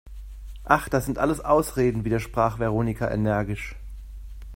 Ach, 0.63 0.89
das 0.89 1.05
sind 1.05 1.19
alles 1.19 1.41
Ausreden!, 1.41 2.05
widersprach 2.05 2.57
Veronika 2.57 3.07
energisch. 3.11 3.75